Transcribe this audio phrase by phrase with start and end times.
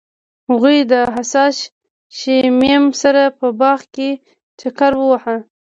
[0.49, 1.55] هغوی د حساس
[2.17, 4.09] شمیم سره په باغ کې
[4.59, 5.35] چکر وواهه.